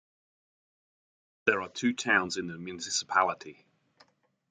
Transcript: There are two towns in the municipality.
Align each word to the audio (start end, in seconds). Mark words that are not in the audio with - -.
There 1.45 1.61
are 1.61 1.69
two 1.69 1.93
towns 1.93 2.35
in 2.37 2.47
the 2.47 2.57
municipality. 2.57 3.67